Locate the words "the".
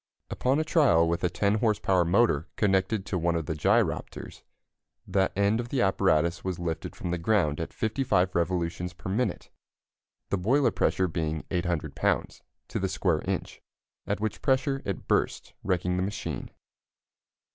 3.45-3.53, 5.69-5.83, 7.11-7.19, 10.31-10.39, 12.79-12.89, 15.97-16.01